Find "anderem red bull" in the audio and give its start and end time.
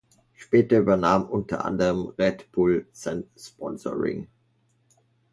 1.63-2.87